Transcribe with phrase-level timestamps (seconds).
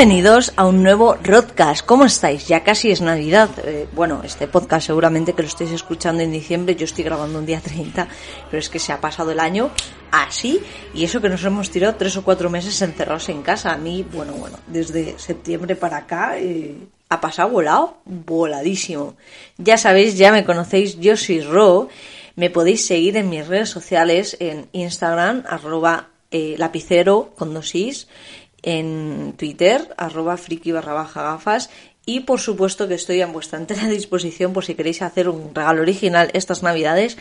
[0.00, 1.84] Bienvenidos a un nuevo Rodcast.
[1.84, 2.48] ¿Cómo estáis?
[2.48, 3.50] Ya casi es Navidad.
[3.62, 6.74] Eh, bueno, este podcast seguramente que lo estáis escuchando en diciembre.
[6.74, 8.08] Yo estoy grabando un día 30,
[8.50, 9.70] pero es que se ha pasado el año
[10.10, 10.58] así.
[10.94, 13.74] Y eso que nos hemos tirado tres o cuatro meses encerrados en casa.
[13.74, 16.76] A mí, bueno, bueno, desde septiembre para acá eh,
[17.10, 19.16] ha pasado volado, voladísimo.
[19.58, 21.90] Ya sabéis, ya me conocéis, yo soy Ro.
[22.36, 28.06] Me podéis seguir en mis redes sociales en Instagram, arroba eh, lapicero con dosis
[28.62, 31.70] en Twitter, arroba friki barra baja gafas.
[32.06, 35.82] Y por supuesto que estoy a vuestra entera disposición por si queréis hacer un regalo
[35.82, 37.16] original estas navidades.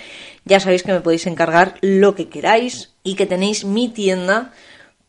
[0.46, 4.52] Ya sabéis que me podéis encargar lo que queráis y que tenéis mi tienda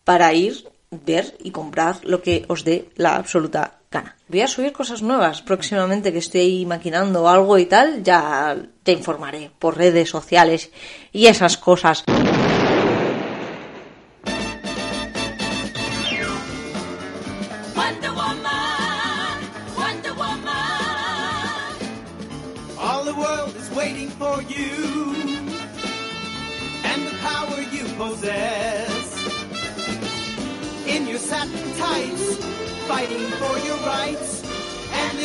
[0.04, 4.16] para ir, ver y comprar lo que os dé la absoluta gana.
[4.28, 8.02] Voy a subir cosas nuevas próximamente que estoy maquinando algo y tal.
[8.02, 10.70] Ya te informaré por redes sociales
[11.12, 12.04] y esas cosas.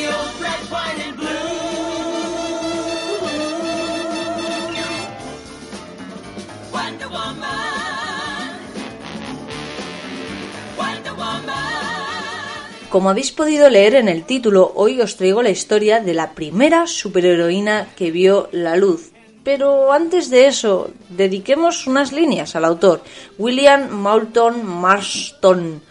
[0.07, 1.65] Old red, white, and blue.
[12.89, 16.87] Como habéis podido leer en el título, hoy os traigo la historia de la primera
[16.87, 19.11] superheroína que vio la luz.
[19.43, 23.03] Pero antes de eso, dediquemos unas líneas al autor,
[23.37, 25.81] William Moulton Marston.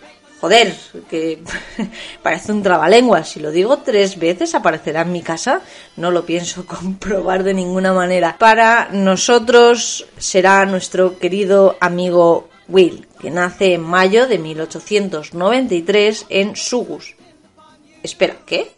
[0.44, 0.76] Joder,
[1.08, 1.42] que
[2.22, 3.30] parece un trabalenguas.
[3.30, 5.62] Si lo digo tres veces aparecerá en mi casa.
[5.96, 8.36] No lo pienso comprobar de ninguna manera.
[8.38, 17.16] Para nosotros será nuestro querido amigo Will, que nace en mayo de 1893 en Sugus.
[18.02, 18.70] Espera, ¿qué?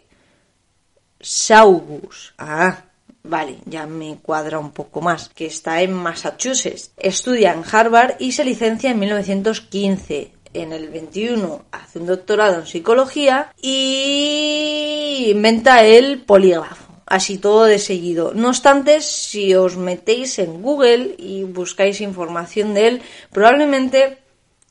[1.19, 2.33] Saugus.
[2.37, 2.85] Ah,
[3.23, 5.27] vale, ya me cuadra un poco más.
[5.27, 6.91] Que está en Massachusetts.
[6.95, 10.36] Estudia en Harvard y se licencia en 1915.
[10.57, 16.95] En el 21 hace un doctorado en psicología y inventa el polígrafo.
[17.05, 18.33] Así todo de seguido.
[18.33, 23.01] No obstante, si os metéis en Google y buscáis información de él,
[23.31, 24.17] probablemente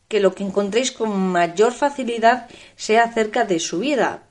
[0.09, 4.25] que lo que encontréis con mayor facilidad sea acerca de su vida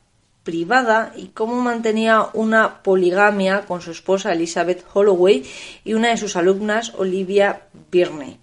[0.43, 5.45] privada y cómo mantenía una poligamia con su esposa Elizabeth Holloway
[5.85, 8.39] y una de sus alumnas Olivia Birney.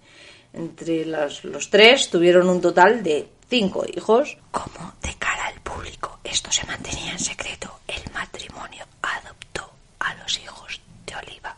[0.53, 4.37] Entre los, tres tuvieron un total de cinco hijos.
[4.51, 10.37] Como de cara al público esto se mantenía en secreto, el matrimonio adoptó a los
[10.39, 11.55] hijos de Oliva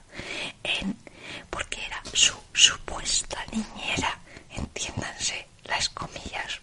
[0.64, 0.96] en
[1.50, 4.20] porque era su supuesta niñera.
[4.50, 6.60] Entiéndanse las comillas,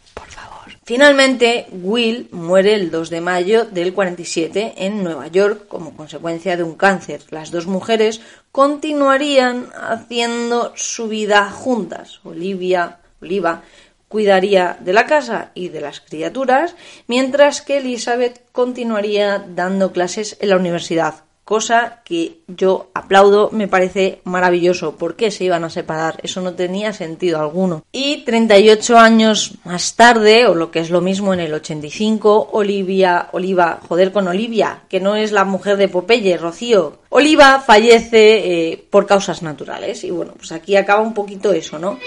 [0.85, 6.65] Finalmente, Will muere el 2 de mayo del 47 en Nueva York como consecuencia de
[6.65, 7.23] un cáncer.
[7.31, 12.21] Las dos mujeres continuarían haciendo su vida juntas.
[12.25, 13.63] Olivia, Oliva
[14.09, 20.51] cuidaría de la casa y de las criaturas, mientras que Elizabeth continuaría dando clases en
[20.51, 24.97] la universidad, cosa que yo aplaudo, me parece maravilloso.
[24.97, 26.19] ¿Por qué se iban a separar?
[26.23, 27.85] Eso no tenía sentido alguno.
[27.93, 33.29] Y 38 años más tarde, o lo que es lo mismo en el 85, Olivia,
[33.33, 37.01] Oliva, joder con Olivia, que no es la mujer de Popeye, Rocío.
[37.11, 40.05] Oliva fallece eh, por causas naturales.
[40.05, 41.99] Y bueno, pues aquí acaba un poquito eso, ¿no?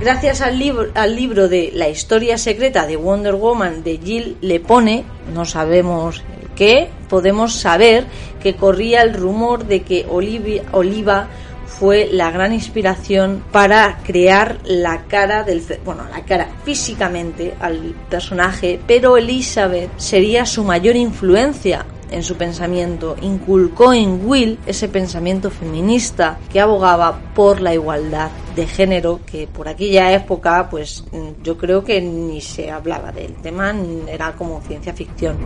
[0.00, 5.04] Gracias al libro, al libro de La historia secreta de Wonder Woman de Jill Lepone,
[5.34, 6.22] no sabemos
[6.56, 8.06] qué, podemos saber
[8.42, 11.28] que corría el rumor de que Olivia, Oliva
[11.66, 18.80] fue la gran inspiración para crear la cara del bueno la cara físicamente al personaje
[18.86, 26.38] pero Elizabeth sería su mayor influencia en su pensamiento, inculcó en Will ese pensamiento feminista
[26.52, 31.04] que abogaba por la igualdad de género, que por aquella época, pues
[31.42, 33.74] yo creo que ni se hablaba del tema,
[34.08, 35.36] era como ciencia ficción.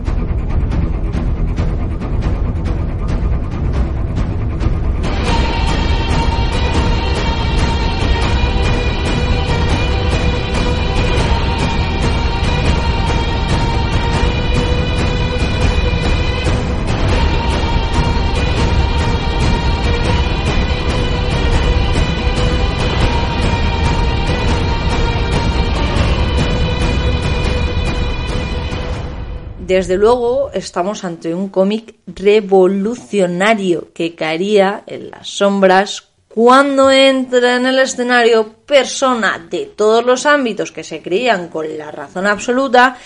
[29.65, 37.65] Desde luego estamos ante un cómic revolucionario que caería en las sombras cuando entra en
[37.65, 42.97] el escenario persona de todos los ámbitos que se creían con la razón absoluta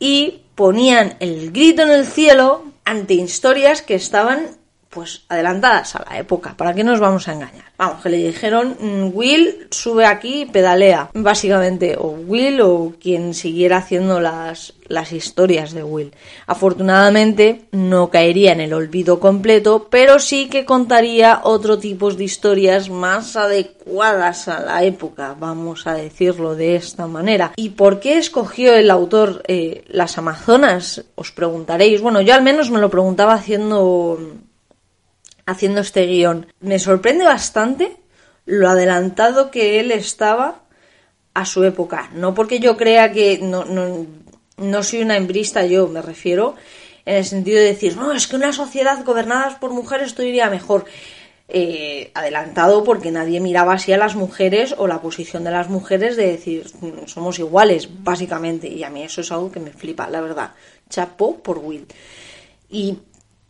[0.00, 4.48] y ponían el grito en el cielo ante historias que estaban
[4.94, 7.64] pues adelantadas a la época, ¿para qué nos vamos a engañar?
[7.76, 13.34] Vamos, que le dijeron, mm, Will, sube aquí y pedalea, básicamente, o Will o quien
[13.34, 16.12] siguiera haciendo las, las historias de Will.
[16.46, 22.90] Afortunadamente no caería en el olvido completo, pero sí que contaría otro tipo de historias
[22.90, 27.52] más adecuadas a la época, vamos a decirlo de esta manera.
[27.56, 31.04] ¿Y por qué escogió el autor eh, las Amazonas?
[31.16, 32.00] Os preguntaréis.
[32.00, 34.18] Bueno, yo al menos me lo preguntaba haciendo
[35.46, 36.46] haciendo este guion.
[36.60, 37.96] Me sorprende bastante
[38.46, 40.62] lo adelantado que él estaba
[41.34, 42.10] a su época.
[42.14, 44.06] No porque yo crea que no, no,
[44.56, 46.54] no soy una embrista yo, me refiero
[47.06, 50.86] en el sentido de decir, no, es que una sociedad gobernada por mujeres iría mejor.
[51.46, 56.16] Eh, adelantado porque nadie miraba así a las mujeres o la posición de las mujeres
[56.16, 56.64] de decir
[57.04, 58.68] somos iguales, básicamente.
[58.68, 60.52] Y a mí eso es algo que me flipa, la verdad.
[60.88, 61.86] Chapo por Will.
[62.70, 62.96] Y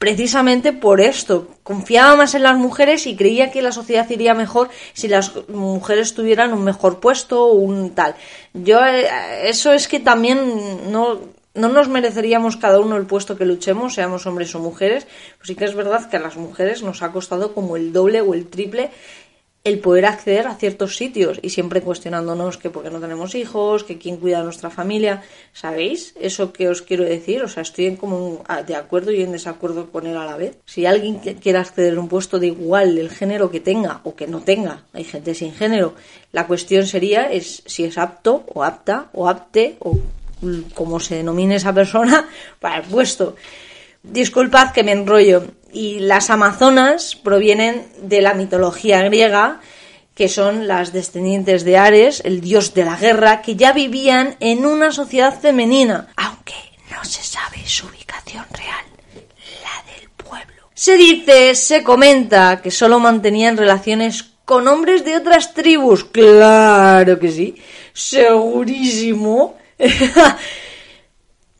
[0.04, 1.48] precisamente por esto.
[1.62, 6.12] Confiaba más en las mujeres y creía que la sociedad iría mejor si las mujeres
[6.12, 8.14] tuvieran un mejor puesto o un tal.
[8.52, 9.08] Yo, eh,
[9.48, 11.20] eso es que también no,
[11.54, 15.06] no nos mereceríamos cada uno el puesto que luchemos, seamos hombres o mujeres.
[15.38, 18.20] Pues sí que es verdad que a las mujeres nos ha costado como el doble
[18.20, 18.90] o el triple
[19.64, 23.82] el poder acceder a ciertos sitios y siempre cuestionándonos que por qué no tenemos hijos,
[23.82, 25.22] que quién cuida a nuestra familia.
[25.54, 27.42] ¿Sabéis eso que os quiero decir?
[27.42, 30.58] O sea, estoy en como de acuerdo y en desacuerdo con él a la vez.
[30.66, 34.26] Si alguien quiere acceder a un puesto de igual del género que tenga o que
[34.26, 35.94] no tenga, hay gente sin género,
[36.32, 39.98] la cuestión sería es si es apto o apta o apte o
[40.74, 42.28] como se denomine esa persona
[42.60, 43.34] para el puesto.
[44.02, 45.44] Disculpad que me enrollo.
[45.74, 49.60] Y las amazonas provienen de la mitología griega,
[50.14, 54.66] que son las descendientes de Ares, el dios de la guerra, que ya vivían en
[54.66, 56.54] una sociedad femenina, aunque
[56.92, 58.84] no se sabe su ubicación real,
[59.64, 60.68] la del pueblo.
[60.74, 66.04] Se dice, se comenta que solo mantenían relaciones con hombres de otras tribus.
[66.04, 67.56] Claro que sí,
[67.92, 69.56] segurísimo.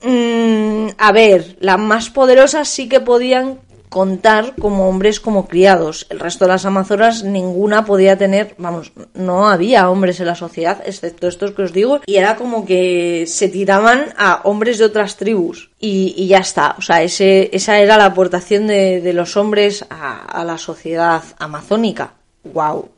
[0.07, 3.61] Mm, a ver, las más poderosas sí que podían
[3.95, 6.09] contar como hombres como criados.
[6.11, 10.83] El resto de las amazonas ninguna podía tener, vamos, no había hombres en la sociedad,
[10.85, 15.17] excepto estos que os digo, y era como que se tiraban a hombres de otras
[15.17, 15.71] tribus.
[15.79, 20.41] Y, ya está, o sea, ese, esa era la aportación de, de los hombres a,
[20.41, 22.15] a la sociedad amazónica.
[22.43, 22.89] ¡Wow!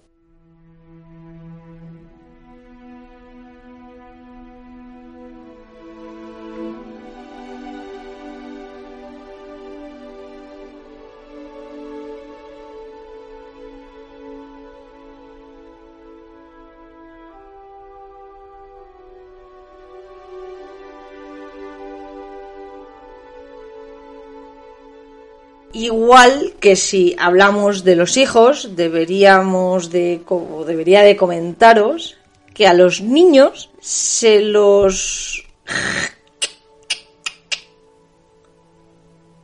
[25.77, 32.17] Igual que si hablamos de los hijos, deberíamos de, como debería de comentaros
[32.55, 35.45] que a los niños se los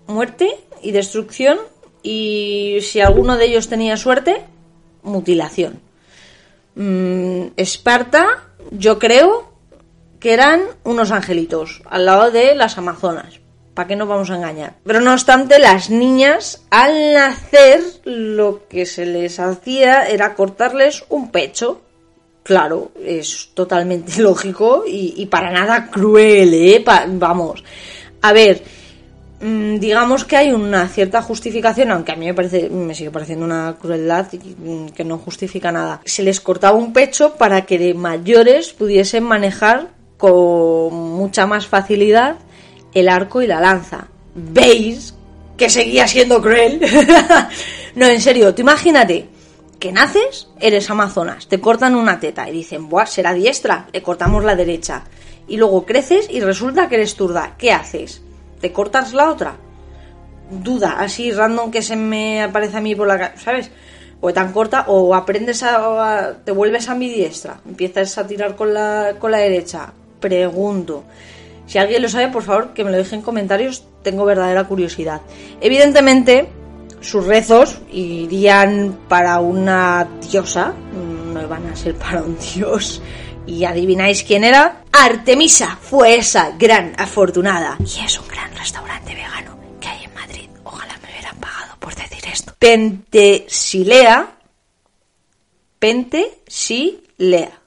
[0.06, 1.58] muerte y destrucción
[2.02, 4.42] y si alguno de ellos tenía suerte,
[5.02, 5.80] mutilación.
[6.76, 9.52] Mm, Esparta, yo creo
[10.18, 13.41] que eran unos angelitos al lado de las amazonas.
[13.74, 14.74] ¿Para qué nos vamos a engañar?
[14.84, 21.30] Pero no obstante, las niñas al nacer lo que se les hacía era cortarles un
[21.30, 21.80] pecho.
[22.42, 26.84] Claro, es totalmente lógico y, para nada cruel, ¿eh?
[27.12, 27.64] Vamos.
[28.20, 28.62] A ver,
[29.40, 33.46] mm, digamos que hay una cierta justificación, aunque a mí me parece, me sigue pareciendo
[33.46, 34.28] una crueldad
[34.94, 36.02] que no justifica nada.
[36.04, 39.88] Se les cortaba un pecho para que de mayores pudiesen manejar
[40.18, 42.36] con mucha más facilidad
[42.94, 44.06] el arco y la lanza.
[44.34, 45.14] ¿Veis
[45.56, 46.80] que seguía siendo cruel?
[47.94, 49.28] no, en serio, tú imagínate
[49.78, 54.44] que naces, eres amazonas, te cortan una teta y dicen, Buah, será diestra, le cortamos
[54.44, 55.04] la derecha.
[55.48, 57.56] Y luego creces y resulta que eres zurda.
[57.58, 58.22] ¿Qué haces?
[58.60, 59.56] ¿Te cortas la otra?
[60.50, 63.70] Duda, así random que se me aparece a mí por la ¿sabes?
[64.20, 65.76] O tan corta, o aprendes a,
[66.28, 69.92] a- te vuelves ambidiestra, empiezas a tirar con la, con la derecha.
[70.20, 71.02] Pregunto.
[71.72, 75.22] Si alguien lo sabe, por favor, que me lo deje en comentarios, tengo verdadera curiosidad.
[75.58, 76.46] Evidentemente,
[77.00, 80.74] sus rezos irían para una diosa,
[81.32, 83.00] no iban a ser para un dios.
[83.46, 84.82] ¿Y adivináis quién era?
[84.92, 87.78] Artemisa fue esa gran afortunada.
[87.80, 90.50] Y es un gran restaurante vegano que hay en Madrid.
[90.64, 92.52] Ojalá me hubieran pagado por decir esto.
[92.58, 94.30] Pentesilea.
[95.78, 97.58] Pentesilea.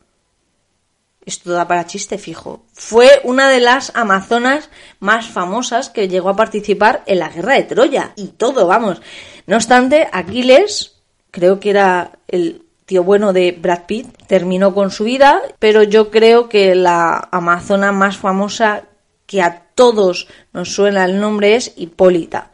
[1.25, 2.64] Esto da para chiste fijo.
[2.77, 7.63] Fue una de las amazonas más famosas que llegó a participar en la guerra de
[7.63, 8.11] Troya.
[8.17, 9.01] Y todo, vamos.
[9.47, 10.97] No obstante, Aquiles,
[11.31, 16.11] creo que era el tío bueno de Brad Pitt, terminó con su vida, pero yo
[16.11, 18.83] creo que la amazona más famosa
[19.25, 22.51] que a todos nos suena el nombre es Hipólita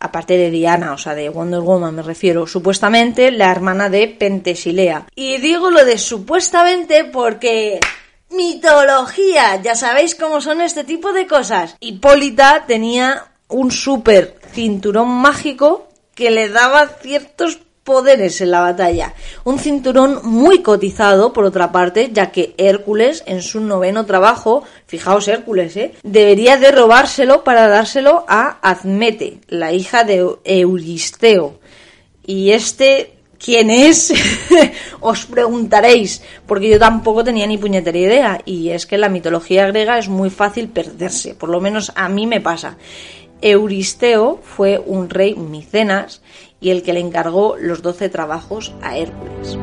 [0.00, 5.06] aparte de Diana, o sea, de Wonder Woman me refiero, supuestamente la hermana de Pentesilea.
[5.14, 7.78] Y digo lo de supuestamente porque
[8.30, 11.76] mitología, ya sabéis cómo son este tipo de cosas.
[11.80, 19.14] Hipólita tenía un súper cinturón mágico que le daba ciertos poderes en la batalla.
[19.44, 25.28] Un cinturón muy cotizado, por otra parte, ya que Hércules, en su noveno trabajo, fijaos
[25.28, 25.94] Hércules, ¿eh?
[26.02, 31.58] debería de robárselo para dárselo a Admete, la hija de Euristeo.
[32.24, 34.12] Y este, ¿quién es?
[35.00, 38.40] Os preguntaréis, porque yo tampoco tenía ni puñetera idea.
[38.44, 42.26] Y es que la mitología griega es muy fácil perderse, por lo menos a mí
[42.26, 42.76] me pasa.
[43.42, 46.20] Euristeo fue un rey micenas
[46.60, 49.58] y el que le encargó los doce trabajos a Hércules.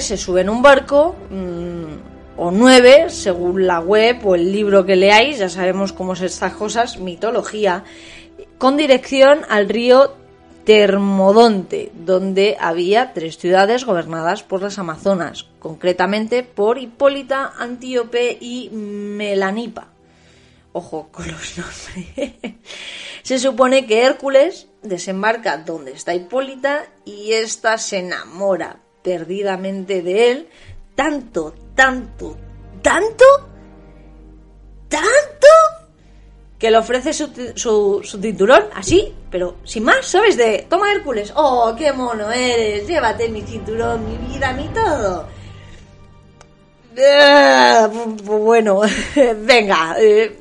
[0.00, 1.82] Se sube en un barco, mmm,
[2.36, 6.54] o nueve, según la web o el libro que leáis, ya sabemos cómo son estas
[6.54, 7.84] cosas, mitología,
[8.58, 10.14] con dirección al río
[10.64, 19.88] Termodonte, donde había tres ciudades gobernadas por las Amazonas, concretamente por Hipólita, Antíope y Melanipa.
[20.72, 22.32] Ojo con los nombres.
[23.22, 30.48] se supone que Hércules desembarca donde está Hipólita y ésta se enamora perdidamente de él,
[30.94, 32.36] tanto, tanto,
[32.82, 33.24] tanto,
[34.88, 35.48] tanto,
[36.58, 40.36] que le ofrece su, su, cinturón así, pero sin más, ¿sabes?
[40.36, 45.26] De, toma Hércules, oh, qué mono eres, llévate mi cinturón, mi vida, mi todo.
[46.96, 47.88] Eh,
[48.24, 48.82] bueno,
[49.38, 49.96] venga.
[49.98, 50.38] eh,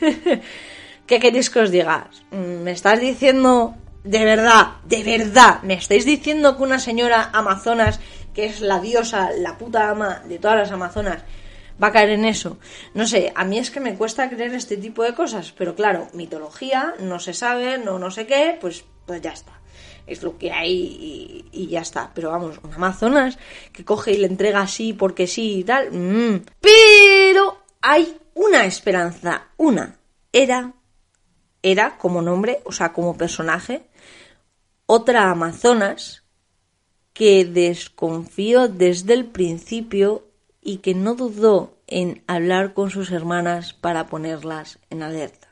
[0.00, 0.42] eh.
[1.06, 2.10] ¿Qué queréis que os diga?
[2.32, 8.00] ¿Me estás diciendo de verdad, de verdad, me estáis diciendo que una señora amazonas,
[8.34, 11.22] que es la diosa, la puta ama de todas las amazonas,
[11.82, 12.58] va a caer en eso.
[12.94, 16.08] No sé, a mí es que me cuesta creer este tipo de cosas, pero claro,
[16.12, 19.60] mitología, no se sabe, no no sé qué, pues, pues ya está.
[20.06, 22.12] Es lo que hay y, ya está.
[22.14, 23.38] Pero vamos, un Amazonas
[23.72, 25.90] que coge y le entrega así porque sí y tal.
[25.90, 26.44] mm.
[26.60, 29.98] Pero hay una esperanza, una.
[30.32, 30.74] Era,
[31.60, 33.88] era como nombre, o sea, como personaje,
[34.86, 36.22] otra Amazonas
[37.12, 40.26] que desconfió desde el principio
[40.60, 45.48] y que no dudó en hablar con sus hermanas para ponerlas en alerta.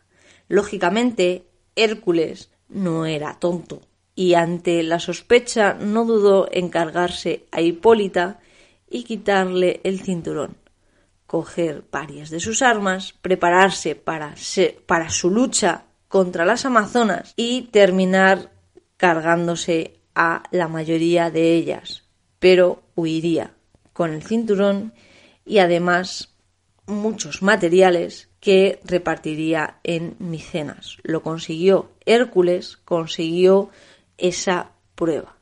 [0.48, 3.80] Lógicamente, Hércules no era tonto
[4.14, 8.40] y ante la sospecha no dudó en cargarse a Hipólita
[8.88, 10.56] y quitarle el cinturón,
[11.26, 17.62] coger varias de sus armas, prepararse para, se- para su lucha contra las Amazonas y
[17.72, 18.52] terminar
[18.96, 22.04] cargándose a la mayoría de ellas,
[22.38, 23.54] pero huiría
[23.92, 24.92] con el cinturón
[25.44, 26.34] y además
[26.86, 30.98] muchos materiales que repartiría en Micenas.
[31.02, 33.70] Lo consiguió Hércules, consiguió
[34.18, 35.36] esa prueba.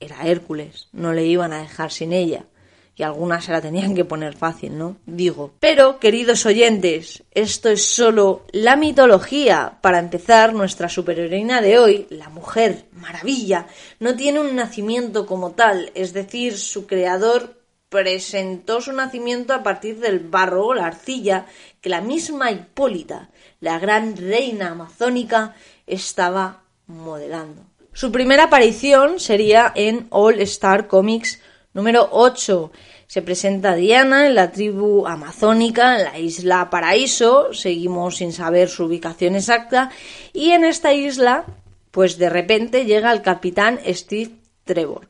[0.00, 2.46] Era Hércules, no le iban a dejar sin ella.
[2.98, 4.96] Y algunas se la tenían que poner fácil, ¿no?
[5.06, 5.52] Digo.
[5.60, 9.78] Pero, queridos oyentes, esto es solo la mitología.
[9.80, 13.68] Para empezar, nuestra superheroína de hoy, la mujer maravilla,
[14.00, 20.00] no tiene un nacimiento como tal, es decir, su creador presentó su nacimiento a partir
[20.00, 21.46] del barro o la arcilla
[21.80, 25.54] que la misma Hipólita, la gran reina amazónica,
[25.86, 27.62] estaba modelando.
[27.92, 31.40] Su primera aparición sería en All Star Comics
[31.72, 32.70] número 8.
[33.06, 38.84] Se presenta Diana en la tribu amazónica, en la isla Paraíso, seguimos sin saber su
[38.84, 39.90] ubicación exacta,
[40.32, 41.46] y en esta isla,
[41.90, 44.32] pues de repente llega el capitán Steve
[44.64, 45.08] Trevor,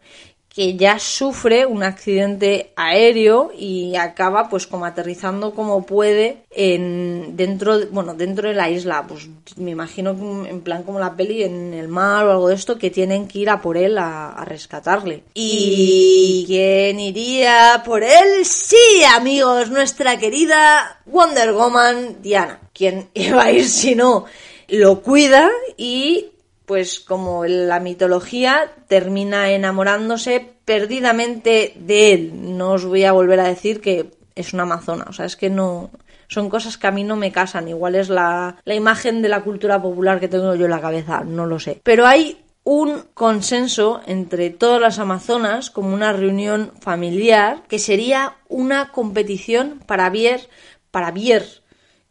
[0.59, 7.79] que ya sufre un accidente aéreo y acaba pues como aterrizando como puede en dentro
[7.79, 9.07] de- bueno dentro de la isla.
[9.07, 10.11] Pues me imagino
[10.49, 13.39] en plan como la peli en el mar o algo de esto que tienen que
[13.39, 15.23] ir a por él a, a rescatarle.
[15.33, 18.77] Y quién iría por él sí
[19.15, 24.25] amigos nuestra querida Wonder Woman Diana quién iba a ir si no
[24.67, 26.27] lo cuida y
[26.69, 32.57] pues como la mitología termina enamorándose perdidamente de él.
[32.59, 35.49] No os voy a volver a decir que es una amazona, o sea, es que
[35.49, 35.91] no
[36.29, 39.41] son cosas que a mí no me casan, igual es la, la imagen de la
[39.41, 41.81] cultura popular que tengo yo en la cabeza, no lo sé.
[41.83, 48.93] Pero hay un consenso entre todas las amazonas como una reunión familiar que sería una
[48.93, 50.51] competición para ver,
[50.91, 51.63] para ver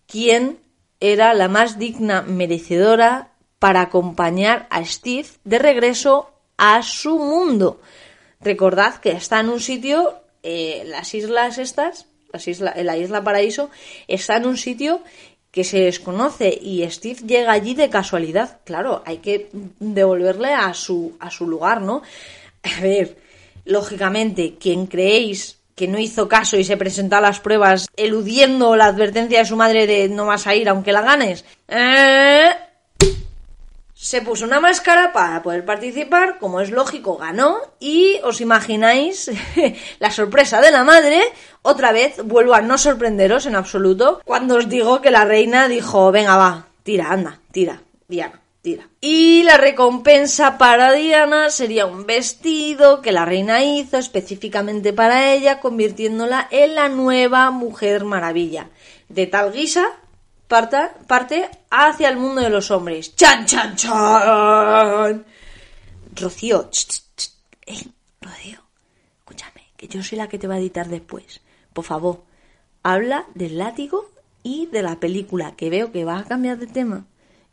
[0.08, 0.58] quién
[1.00, 7.82] era la más digna merecedora para acompañar a Steve de regreso a su mundo.
[8.40, 12.08] Recordad que está en un sitio, eh, las islas estas,
[12.46, 13.70] isla, la isla Paraíso,
[14.08, 15.02] está en un sitio
[15.52, 18.60] que se desconoce y Steve llega allí de casualidad.
[18.64, 22.04] Claro, hay que devolverle a su, a su lugar, ¿no?
[22.62, 23.18] A ver,
[23.66, 28.86] lógicamente, quien creéis que no hizo caso y se presentó a las pruebas eludiendo la
[28.86, 32.50] advertencia de su madre de no vas a ir aunque la ganes, eh,
[34.00, 39.32] se puso una máscara para poder participar, como es lógico, ganó y os imagináis
[40.00, 41.20] la sorpresa de la madre.
[41.64, 46.12] Otra vez vuelvo a no sorprenderos en absoluto cuando os digo que la reina dijo,
[46.12, 48.88] venga va, tira, anda, tira, Diana, tira.
[49.02, 55.60] Y la recompensa para Diana sería un vestido que la reina hizo específicamente para ella,
[55.60, 58.70] convirtiéndola en la nueva Mujer Maravilla.
[59.10, 59.98] De tal guisa
[60.48, 63.16] parta- parte hacia el mundo de los hombres.
[63.16, 65.26] ¡Chan, chan, chan!
[66.16, 67.32] Rocío, ch, ch,
[68.22, 68.60] Rocío,
[69.20, 71.42] escúchame, que yo soy la que te va a editar después.
[71.74, 72.24] Por favor,
[72.84, 74.10] habla del látigo
[74.44, 77.06] y de la película, que veo que vas a cambiar de tema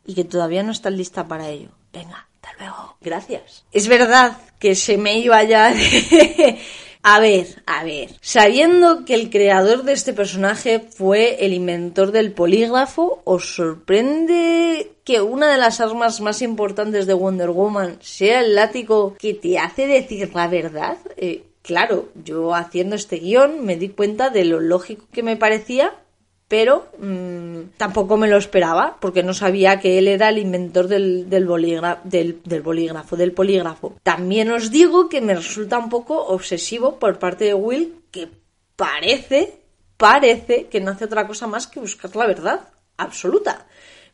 [0.05, 1.69] y que todavía no estás lista para ello.
[1.93, 2.97] Venga, hasta luego.
[3.01, 3.65] Gracias.
[3.71, 6.59] Es verdad que se me iba ya de...
[7.07, 8.15] A ver, a ver.
[8.19, 15.21] Sabiendo que el creador de este personaje fue el inventor del polígrafo, ¿os sorprende que
[15.21, 19.85] una de las armas más importantes de Wonder Woman sea el látigo que te hace
[19.85, 20.97] decir la verdad?
[21.15, 25.93] Eh, claro, yo haciendo este guion me di cuenta de lo lógico que me parecía
[26.47, 31.29] pero mm, tampoco me lo esperaba porque no sabía que él era el inventor del,
[31.29, 33.95] del, bolígra- del, del bolígrafo, del polígrafo.
[34.03, 38.29] También os digo que me resulta un poco obsesivo por parte de Will que
[38.75, 39.59] parece,
[39.97, 43.65] parece que no hace otra cosa más que buscar la verdad absoluta.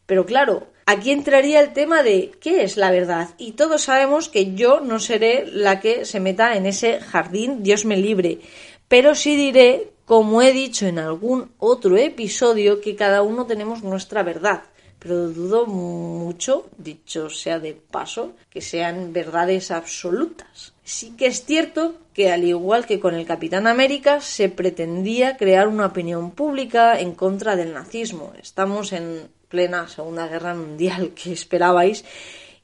[0.05, 3.29] Pero claro, aquí entraría el tema de qué es la verdad.
[3.37, 7.85] Y todos sabemos que yo no seré la que se meta en ese jardín, Dios
[7.85, 8.39] me libre.
[8.87, 14.23] Pero sí diré como he dicho en algún otro episodio, que cada uno tenemos nuestra
[14.23, 14.63] verdad.
[14.99, 20.73] Pero dudo mucho, dicho sea de paso, que sean verdades absolutas.
[20.83, 25.69] Sí que es cierto que al igual que con el Capitán América se pretendía crear
[25.69, 28.33] una opinión pública en contra del nazismo.
[28.37, 32.03] Estamos en plena Segunda Guerra Mundial, que esperabais?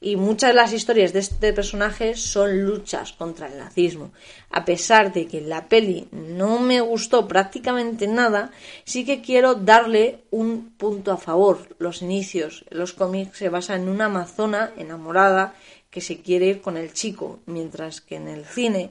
[0.00, 4.12] Y muchas de las historias de este personaje son luchas contra el nazismo.
[4.50, 8.52] A pesar de que la peli no me gustó prácticamente nada,
[8.84, 11.74] sí que quiero darle un punto a favor.
[11.78, 15.54] Los inicios, los cómics se basan en una amazona enamorada
[15.90, 18.90] que se quiere ir con el chico, mientras que en el cine,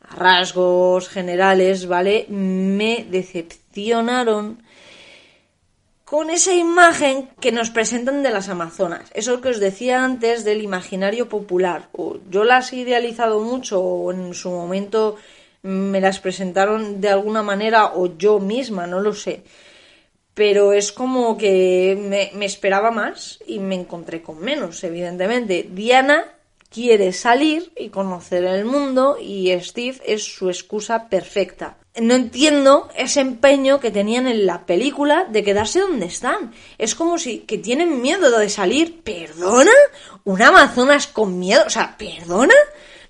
[0.00, 2.26] a rasgos generales, ¿vale?
[2.28, 4.62] Me decepcionaron
[6.12, 9.10] con esa imagen que nos presentan de las Amazonas.
[9.14, 11.88] Eso que os decía antes del imaginario popular.
[11.92, 15.16] O yo las he idealizado mucho o en su momento
[15.62, 19.42] me las presentaron de alguna manera o yo misma, no lo sé.
[20.34, 25.66] Pero es como que me, me esperaba más y me encontré con menos, evidentemente.
[25.70, 26.26] Diana
[26.68, 33.20] quiere salir y conocer el mundo y Steve es su excusa perfecta no entiendo ese
[33.20, 36.52] empeño que tenían en la película de quedarse donde están.
[36.78, 39.02] Es como si que tienen miedo de salir.
[39.02, 39.72] ¿Perdona?
[40.24, 41.64] ¿Un Amazonas con miedo?
[41.66, 42.54] O sea, ¿perdona?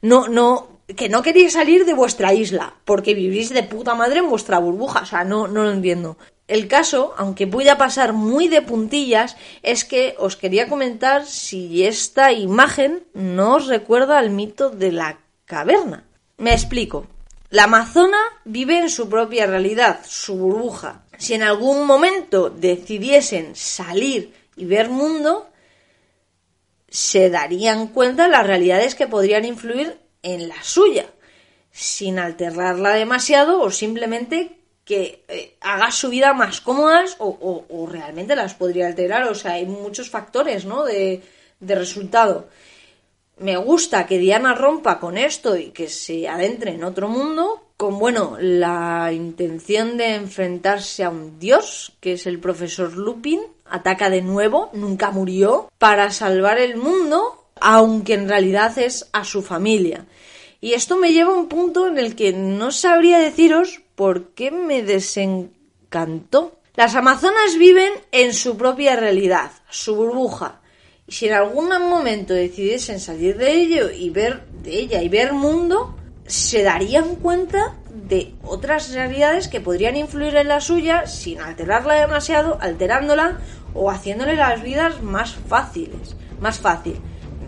[0.00, 4.28] No, no, que no queréis salir de vuestra isla porque vivís de puta madre en
[4.28, 5.00] vuestra burbuja.
[5.02, 6.16] O sea, no, no lo entiendo.
[6.48, 12.32] El caso, aunque pueda pasar muy de puntillas, es que os quería comentar si esta
[12.32, 16.04] imagen no os recuerda al mito de la caverna.
[16.36, 17.06] Me explico.
[17.52, 21.02] La amazona vive en su propia realidad, su burbuja.
[21.18, 25.50] Si en algún momento decidiesen salir y ver mundo,
[26.88, 31.04] se darían cuenta de las realidades que podrían influir en la suya,
[31.70, 37.86] sin alterarla demasiado o simplemente que eh, haga su vida más cómodas o, o- o
[37.86, 39.24] realmente las podría alterar.
[39.24, 40.84] O sea, hay muchos factores, ¿no?
[40.84, 41.22] De,
[41.60, 42.48] de resultado
[43.38, 47.98] me gusta que Diana rompa con esto y que se adentre en otro mundo, con
[47.98, 54.22] bueno, la intención de enfrentarse a un dios, que es el profesor Lupin, ataca de
[54.22, 60.06] nuevo, nunca murió, para salvar el mundo, aunque en realidad es a su familia.
[60.60, 64.52] Y esto me lleva a un punto en el que no sabría deciros por qué
[64.52, 66.52] me desencantó.
[66.76, 70.61] Las amazonas viven en su propia realidad, su burbuja,
[71.06, 75.32] y si en algún momento decidiesen salir de ello y ver de ella y ver
[75.32, 81.94] mundo, se darían cuenta de otras realidades que podrían influir en la suya sin alterarla
[81.94, 83.38] demasiado, alterándola
[83.74, 87.00] o haciéndole las vidas más fáciles, más fácil.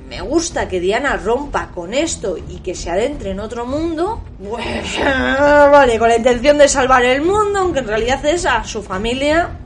[0.08, 4.22] Me gusta que Diana rompa con esto y que se adentre en otro mundo.
[4.38, 8.82] Pues, vale, con la intención de salvar el mundo, aunque en realidad es a su
[8.82, 9.60] familia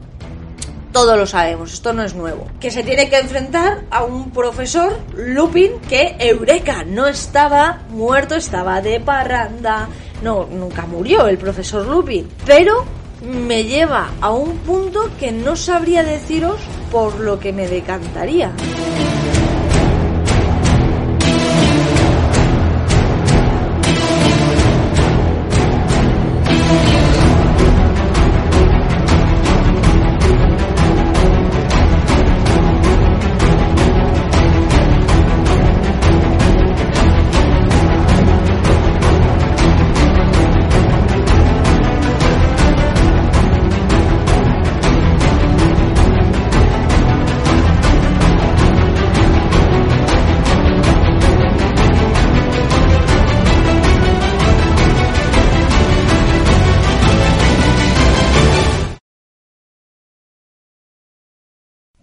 [0.99, 2.49] todos lo sabemos, esto no es nuevo.
[2.59, 8.81] Que se tiene que enfrentar a un profesor, Lupin, que, Eureka, no estaba muerto, estaba
[8.81, 9.89] de parranda.
[10.23, 12.29] No, nunca murió el profesor Lupin.
[12.45, 12.85] Pero
[13.23, 16.59] me lleva a un punto que no sabría deciros
[16.91, 18.51] por lo que me decantaría.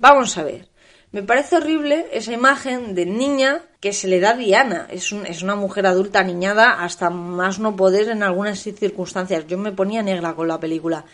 [0.08, 0.68] Vamos a ver.
[1.12, 4.86] Me parece horrible esa imagen de niña que se le da a Diana.
[4.92, 9.48] Es, es una mujer adulta niñada hasta más no poder en algunas circunstancias.
[9.48, 11.06] Yo me ponía negra con la película.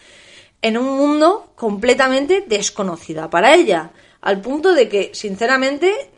[0.62, 3.92] En un mundo completamente desconocida para ella.
[4.20, 6.12] Al punto de que, sinceramente,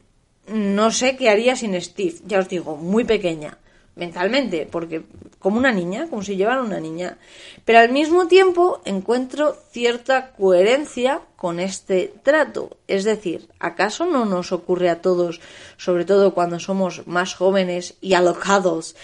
[0.47, 2.15] no sé qué haría sin Steve.
[2.25, 3.59] Ya os digo, muy pequeña.
[3.95, 5.03] Mentalmente, porque
[5.39, 7.17] como una niña, como si llevara una niña.
[7.63, 12.77] Pero al mismo tiempo encuentro cierta coherencia con este trato.
[12.87, 15.41] Es decir, ¿acaso no nos ocurre a todos,
[15.77, 18.95] sobre todo cuando somos más jóvenes y alocados,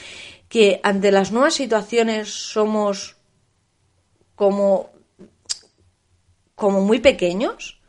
[0.48, 3.18] que ante las nuevas situaciones somos
[4.36, 4.90] como,
[6.56, 7.80] como muy pequeños?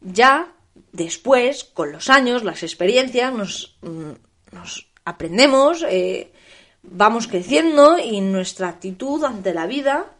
[0.00, 0.52] ya
[0.92, 4.12] después, con los años, las experiencias, nos, mm,
[4.52, 6.30] nos aprendemos, eh,
[6.82, 10.12] vamos creciendo y nuestra actitud ante la vida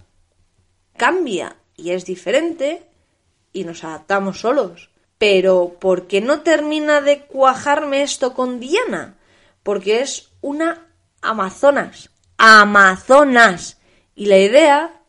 [0.96, 2.82] cambia y es diferente
[3.52, 4.90] y nos adaptamos solos.
[5.18, 9.16] Pero ¿por qué no termina de cuajarme esto con Diana?
[9.62, 10.86] Porque es una
[11.20, 12.10] Amazonas.
[12.38, 13.78] Amazonas.
[14.14, 15.02] Y la idea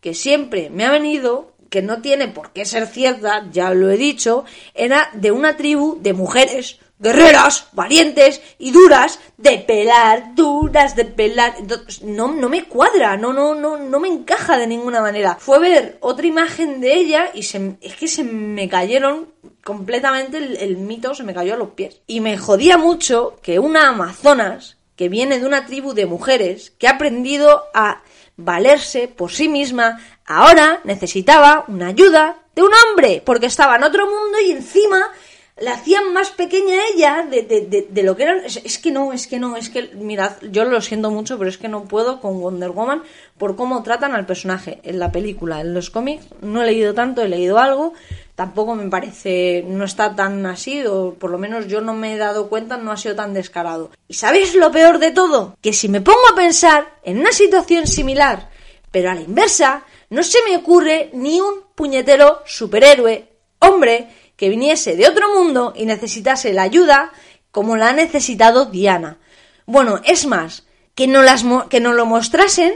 [0.00, 3.96] que siempre me ha venido, que no tiene por qué ser cierta, ya lo he
[3.96, 11.04] dicho, era de una tribu de mujeres guerreras, valientes y duras de pelar, duras de
[11.04, 11.54] pelar.
[11.58, 15.36] Entonces, No, no me cuadra, no, no, no, no me encaja de ninguna manera.
[15.38, 19.28] Fue ver otra imagen de ella y se, es que se me cayeron
[19.62, 22.00] completamente el, el mito, se me cayó a los pies.
[22.06, 26.88] Y me jodía mucho que una Amazonas, que viene de una tribu de mujeres, que
[26.88, 28.02] ha aprendido a
[28.36, 34.06] valerse por sí misma, ahora necesitaba una ayuda de un hombre, porque estaba en otro
[34.06, 35.10] mundo y encima
[35.58, 38.44] la hacían más pequeña ella de, de, de, lo que eran.
[38.44, 41.48] Es, es que no, es que no, es que, mirad, yo lo siento mucho, pero
[41.48, 43.02] es que no puedo con Wonder Woman
[43.38, 45.62] por cómo tratan al personaje en la película.
[45.62, 47.94] En los cómics no he leído tanto, he leído algo,
[48.34, 52.18] tampoco me parece, no está tan así, o por lo menos yo no me he
[52.18, 53.90] dado cuenta, no ha sido tan descarado.
[54.08, 55.56] ¿Y sabéis lo peor de todo?
[55.62, 58.50] Que si me pongo a pensar en una situación similar,
[58.90, 64.96] pero a la inversa, no se me ocurre ni un puñetero superhéroe, hombre, que viniese
[64.96, 67.12] de otro mundo y necesitase la ayuda
[67.50, 69.18] como la ha necesitado Diana.
[69.66, 72.74] Bueno, es más, que no, las que no lo mostrasen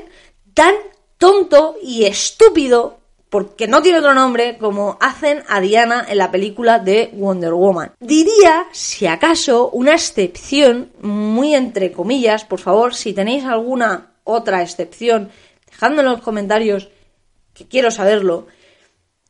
[0.55, 0.75] tan
[1.18, 6.79] tonto y estúpido, porque no tiene otro nombre, como hacen a Diana en la película
[6.79, 7.92] de Wonder Woman.
[8.01, 15.31] Diría, si acaso, una excepción, muy entre comillas, por favor, si tenéis alguna otra excepción,
[15.70, 16.88] dejadme en los comentarios,
[17.55, 18.46] que quiero saberlo,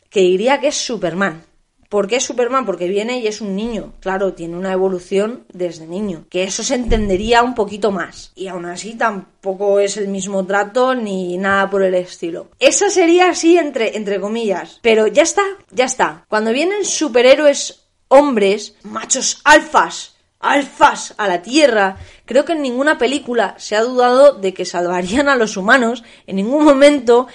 [0.08, 1.49] que diría que es Superman.
[1.90, 2.66] ¿Por qué Superman?
[2.66, 3.94] Porque viene y es un niño.
[3.98, 6.24] Claro, tiene una evolución desde niño.
[6.30, 8.30] Que eso se entendería un poquito más.
[8.36, 12.46] Y aún así tampoco es el mismo trato ni nada por el estilo.
[12.60, 14.78] Esa sería así entre, entre comillas.
[14.82, 16.24] Pero ya está, ya está.
[16.28, 23.56] Cuando vienen superhéroes hombres, machos alfas, alfas a la Tierra, creo que en ninguna película
[23.58, 26.04] se ha dudado de que salvarían a los humanos.
[26.28, 27.26] En ningún momento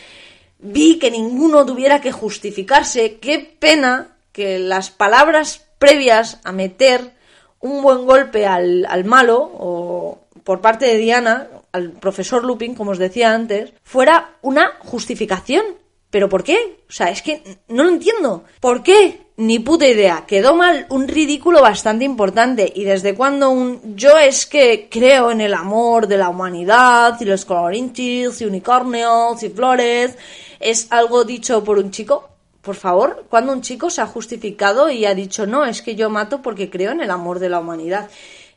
[0.59, 3.17] vi que ninguno tuviera que justificarse.
[3.17, 7.13] Qué pena que las palabras previas a meter
[7.61, 12.91] un buen golpe al, al malo, o por parte de Diana, al profesor Lupin, como
[12.91, 15.63] os decía antes, fuera una justificación.
[16.09, 16.83] ¿Pero por qué?
[16.87, 18.43] O sea, es que no lo entiendo.
[18.59, 19.21] ¿Por qué?
[19.37, 20.25] Ni puta idea.
[20.27, 22.71] Quedó mal un ridículo bastante importante.
[22.75, 27.25] ¿Y desde cuando un yo es que creo en el amor de la humanidad y
[27.25, 30.17] los colorinchis y unicornios y flores
[30.59, 32.34] es algo dicho por un chico?
[32.65, 36.09] Por favor, cuando un chico se ha justificado y ha dicho no, es que yo
[36.09, 38.09] mato porque creo en el amor de la humanidad.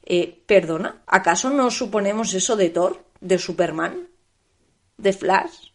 [0.06, 4.08] Eh, Perdona, ¿acaso no suponemos eso de Thor, de Superman,
[4.96, 5.72] de Flash?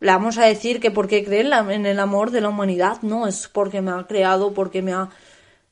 [0.00, 3.46] Le vamos a decir que porque cree en, el amor de la humanidad, no, es
[3.46, 5.08] porque me ha creado, porque me ha...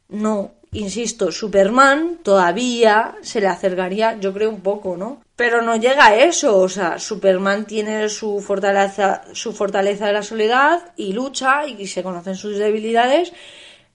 [0.09, 5.21] No, insisto, Superman todavía se le acercaría, yo creo, un poco, ¿no?
[5.37, 10.22] Pero no llega a eso, o sea, Superman tiene su fortaleza, su fortaleza de la
[10.22, 13.35] soledad y lucha y se conocen sus debilidades,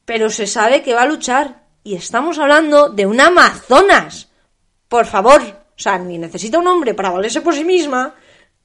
[0.05, 1.63] pero se sabe que va a luchar.
[1.83, 4.29] Y estamos hablando de una Amazonas.
[4.87, 8.13] Por favor, o sea, ni necesita un hombre para valerse por sí misma,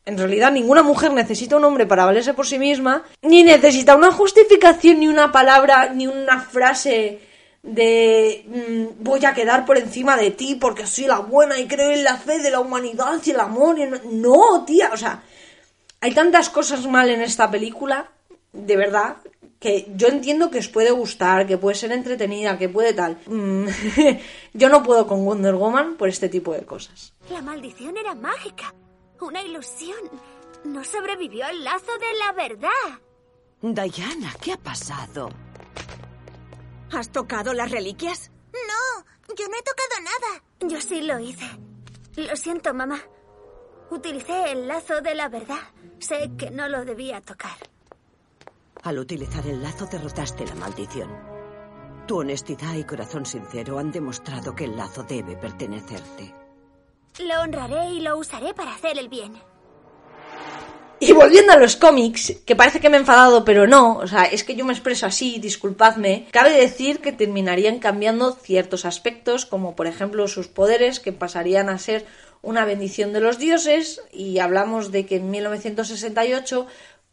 [0.07, 4.13] en realidad ninguna mujer necesita un hombre para valerse por sí misma, ni necesita una
[4.13, 7.21] justificación, ni una palabra, ni una frase
[7.67, 11.91] de mm, voy a quedar por encima de ti porque soy la buena y creo
[11.91, 13.79] en la fe de la humanidad y el amor.
[13.79, 15.23] y no, no, tía, o sea,
[16.01, 18.09] hay tantas cosas mal en esta película,
[18.53, 19.17] de verdad,
[19.59, 23.19] que yo entiendo que os puede gustar, que puede ser entretenida, que puede tal.
[23.27, 23.67] Mm,
[24.55, 27.15] yo no puedo con Wonder Woman por este tipo de cosas.
[27.31, 28.73] La maldición era mágica.
[29.21, 29.99] Una ilusión.
[30.65, 33.01] No sobrevivió al lazo de la verdad.
[33.63, 35.31] Diana, ¿qué ha pasado?
[36.93, 38.31] ¿Has tocado las reliquias?
[38.53, 40.43] No, yo no he tocado nada.
[40.61, 41.47] Yo sí lo hice.
[42.17, 43.01] Lo siento, mamá.
[43.91, 45.61] Utilicé el lazo de la verdad.
[45.99, 47.57] Sé que no lo debía tocar.
[48.83, 51.11] Al utilizar el lazo derrotaste la maldición.
[52.07, 56.35] Tu honestidad y corazón sincero han demostrado que el lazo debe pertenecerte.
[57.19, 59.35] Lo honraré y lo usaré para hacer el bien.
[60.99, 64.25] Y volviendo a los cómics, que parece que me he enfadado, pero no, o sea,
[64.25, 69.77] es que yo me expreso así, disculpadme, cabe decir que terminarían cambiando ciertos aspectos, como
[69.77, 72.07] por ejemplo sus poderes, que pasarían a ser
[72.41, 76.67] una bendición de los dioses, y hablamos de que en 1968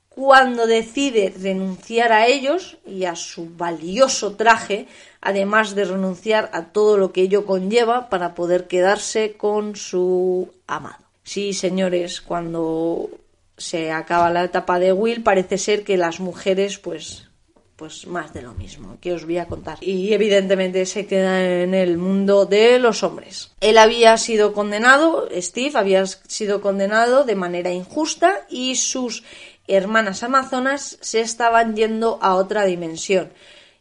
[0.07, 4.87] cuando decide renunciar a ellos y a su valioso traje,
[5.21, 11.03] además de renunciar a todo lo que ello conlleva para poder quedarse con su amado.
[11.23, 13.09] Sí, señores, cuando
[13.57, 17.29] se acaba la etapa de Will, parece ser que las mujeres, pues,
[17.75, 19.77] pues más de lo mismo, que os voy a contar.
[19.81, 23.51] Y evidentemente se queda en el mundo de los hombres.
[23.61, 29.23] Él había sido condenado, Steve había sido condenado de manera injusta y sus
[29.67, 33.31] hermanas amazonas se estaban yendo a otra dimensión.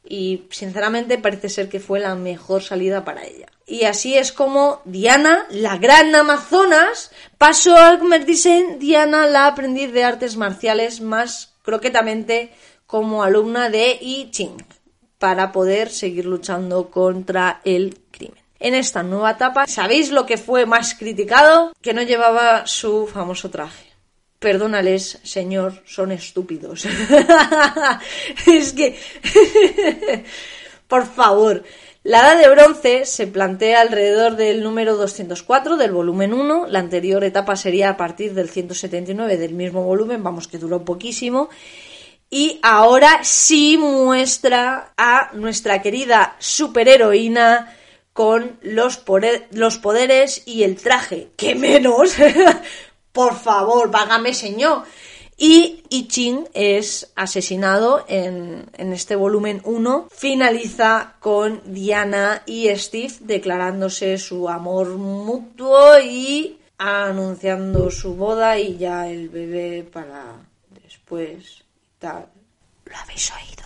[0.05, 3.52] Y sinceramente parece ser que fue la mejor salida para ella.
[3.73, 9.91] Y así es como Diana, la gran Amazonas, pasó a convertirse en Diana, la aprendiz
[9.95, 12.53] de artes marciales, más croquetamente
[12.87, 14.63] como alumna de I Ching,
[15.17, 18.45] para poder seguir luchando contra el crimen.
[18.61, 21.73] En esta nueva etapa, ¿sabéis lo que fue más criticado?
[21.81, 23.87] Que no llevaba su famoso traje.
[24.39, 26.85] Perdónales, señor, son estúpidos.
[28.47, 28.99] es que...
[30.93, 31.65] Por favor.
[32.05, 36.67] La edad de bronce se plantea alrededor del número 204 del volumen 1.
[36.67, 41.49] La anterior etapa sería a partir del 179 del mismo volumen, vamos que duró poquísimo.
[42.29, 47.73] Y ahora sí muestra a nuestra querida superheroína
[48.13, 49.05] con los,
[49.53, 51.29] los poderes y el traje.
[51.37, 52.17] ¡Qué menos!
[53.13, 54.83] Por favor, vágame señor.
[55.45, 60.07] Y I Ching es asesinado en, en este volumen 1.
[60.13, 69.09] Finaliza con Diana y Steve declarándose su amor mutuo y anunciando su boda y ya
[69.09, 70.37] el bebé para
[70.81, 72.29] después y tal.
[72.85, 73.65] Lo habéis oído.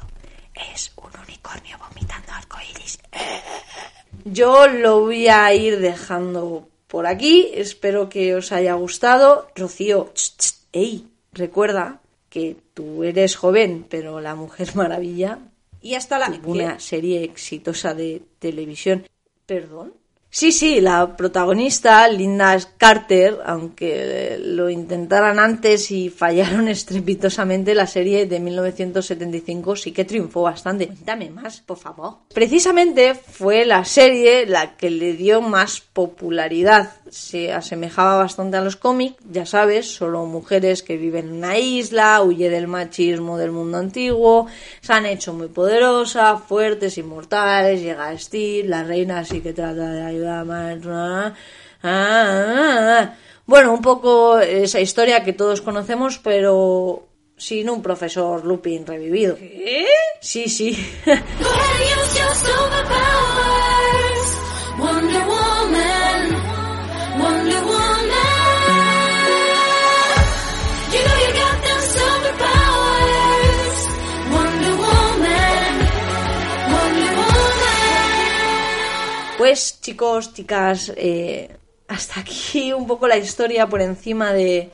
[0.72, 2.98] Es un unicornio vomitando arcoíris.
[4.24, 7.50] Yo lo voy a ir dejando por aquí.
[7.52, 9.48] Espero que os haya gustado.
[9.54, 15.38] Rocío, ch, ch, ey, recuerda que tú eres joven, pero la Mujer Maravilla
[15.80, 16.40] Y hasta la...
[16.44, 19.06] una serie exitosa de televisión.
[19.46, 19.92] ¿Perdón?
[20.28, 28.26] Sí, sí, la protagonista, Linda Carter, aunque lo intentaran antes y fallaron estrepitosamente, la serie
[28.26, 30.88] de 1975 sí que triunfó bastante.
[30.88, 32.18] Cuéntame más, por favor.
[32.34, 36.92] Precisamente fue la serie la que le dio más popularidad.
[37.10, 42.22] Se asemejaba bastante a los cómics, ya sabes, solo mujeres que viven en una isla,
[42.22, 44.46] huye del machismo del mundo antiguo,
[44.80, 50.02] se han hecho muy poderosas, fuertes, inmortales, llega Steve, la reina así que trata de
[50.02, 50.78] ayudar más.
[50.86, 51.34] ah,
[51.82, 53.14] ah, ah.
[53.46, 59.36] Bueno, un poco esa historia que todos conocemos, pero sin un profesor Lupin revivido.
[59.36, 59.86] ¿Qué?
[60.20, 60.76] Sí, sí.
[79.46, 81.48] Pues chicos, chicas, eh,
[81.86, 84.70] hasta aquí un poco la historia por encima de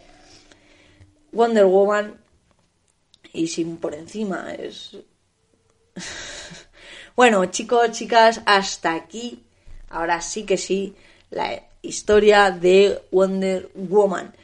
[1.31, 2.19] Wonder Woman.
[3.35, 4.97] Y sin por encima es...
[7.17, 9.43] bueno, chicos, chicas, hasta aquí.
[9.91, 10.95] Ahora sí que sí,
[11.29, 14.35] la historia de Wonder Woman.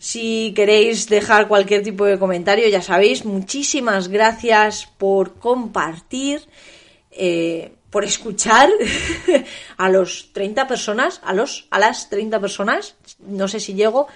[0.00, 6.42] Si queréis dejar cualquier tipo de comentario, ya sabéis, muchísimas gracias por compartir,
[7.12, 8.70] eh, por escuchar
[9.76, 14.06] a los 30 personas, a los, a las 30 personas, no sé si llego,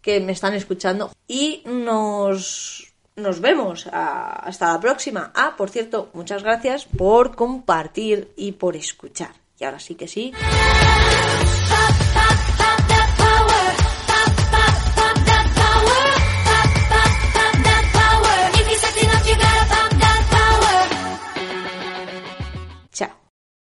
[0.00, 1.12] que me están escuchando.
[1.26, 3.88] Y nos, nos vemos.
[3.90, 5.32] Hasta la próxima.
[5.34, 9.32] Ah, por cierto, muchas gracias por compartir y por escuchar.
[9.58, 10.32] Y ahora sí que sí.